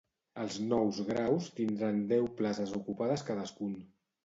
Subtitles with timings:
[0.43, 3.79] Els nous graus tindran deu places ocupades cadascun.